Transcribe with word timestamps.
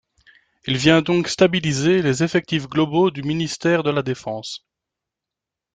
Il 0.65 0.77
vient 0.77 1.03
donc 1.03 1.27
stabiliser 1.27 2.01
les 2.01 2.23
effectifs 2.23 2.67
globaux 2.67 3.11
du 3.11 3.21
ministère 3.21 3.83
de 3.83 3.91
la 3.91 4.01
défense. 4.01 4.65